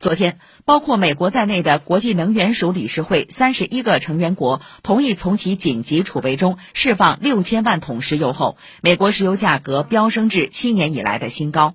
[0.00, 11.74] 昨天包括美国在内的国际能源署理事会三十一个成员国同意从其紧急储备中释放六千万桶石油后美国石油价格飙升至七年以来的新高。